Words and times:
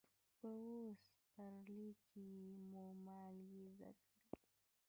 په 0.37 0.47
اووم 0.55 0.87
څپرکي 1.03 1.85
کې 2.05 2.27
مو 2.71 2.85
مالګې 3.05 3.63
زده 3.75 3.89
کړې. 3.97 4.13